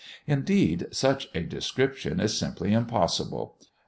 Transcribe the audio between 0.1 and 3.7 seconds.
Indeed, such a description is simply impossible.